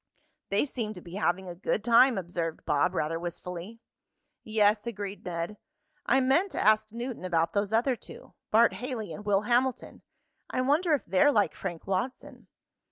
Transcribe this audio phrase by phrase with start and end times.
[0.49, 3.79] "They seem to be having a good time," observed Bob, rather wistfully.
[4.43, 5.57] "Yes," agreed Ned.
[6.07, 10.01] "I meant to ask Newton about those other two Bart Haley and Will Hamilton.
[10.49, 12.47] I wonder if they're like Frank Watson?"